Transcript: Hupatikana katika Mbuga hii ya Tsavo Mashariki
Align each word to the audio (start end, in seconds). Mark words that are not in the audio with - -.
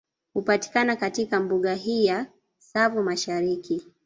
Hupatikana 0.33 0.95
katika 0.95 1.39
Mbuga 1.39 1.73
hii 1.75 2.05
ya 2.05 2.27
Tsavo 2.59 3.03
Mashariki 3.03 3.83